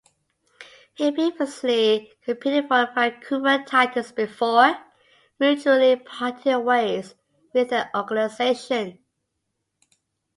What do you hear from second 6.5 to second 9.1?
ways with the organization.